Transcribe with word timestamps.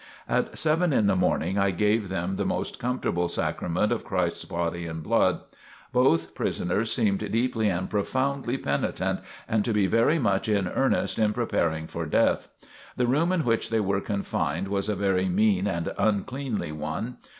At 0.27 0.57
seven 0.57 0.93
in 0.93 1.05
the 1.05 1.15
morning 1.15 1.59
I 1.59 1.69
gave 1.69 2.09
them 2.09 2.35
the 2.37 2.43
most 2.43 2.79
comfortable 2.79 3.27
Sacrament 3.27 3.91
of 3.91 4.03
Christ's 4.03 4.45
Body 4.45 4.87
and 4.87 5.03
Blood. 5.03 5.41
Both 5.93 6.33
prisoners 6.33 6.91
seemed 6.91 7.19
deeply 7.31 7.69
and 7.69 7.87
profoundly 7.87 8.57
penitent 8.57 9.19
and 9.47 9.63
to 9.63 9.73
be 9.73 9.85
very 9.85 10.17
much 10.17 10.49
in 10.49 10.67
earnest 10.67 11.19
in 11.19 11.33
preparing 11.33 11.85
for 11.85 12.07
death. 12.07 12.49
The 12.97 13.05
room 13.05 13.31
in 13.31 13.45
which 13.45 13.69
they 13.69 13.79
were 13.79 14.01
confined 14.01 14.69
was 14.69 14.89
a 14.89 14.95
very 14.95 15.29
mean 15.29 15.67
and 15.67 15.93
uncleanly 15.99 16.71
one. 16.71 17.17